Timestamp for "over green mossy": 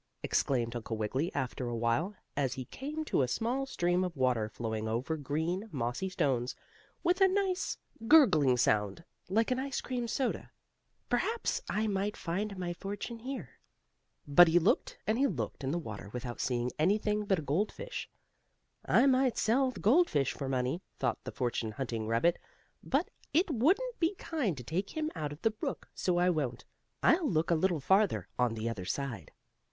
4.87-6.09